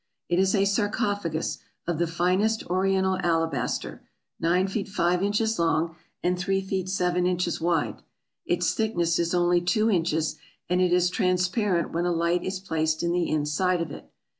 It 0.29 0.39
is 0.39 0.55
a 0.55 0.65
sarcophagus 0.65 1.59
of 1.85 1.99
the 1.99 2.07
finest 2.07 2.65
oriental 2.71 3.19
alabaster, 3.19 4.01
nine 4.39 4.67
feet 4.67 4.89
five 4.89 5.21
inches 5.21 5.59
long, 5.59 5.95
and 6.23 6.39
three 6.39 6.59
feet 6.61 6.89
seven 6.89 7.27
inches 7.27 7.61
wide. 7.61 8.01
Its 8.43 8.73
thick 8.73 8.97
ness 8.97 9.19
is 9.19 9.35
only 9.35 9.61
two 9.61 9.91
inches; 9.91 10.37
and 10.67 10.81
it 10.81 10.91
is 10.91 11.11
transparent 11.11 11.91
when 11.93 12.07
a 12.07 12.11
light 12.11 12.43
is 12.43 12.59
placed 12.59 13.03
in 13.03 13.11
the 13.11 13.29
inside 13.29 13.79
of 13.79 13.91
it. 13.91 14.11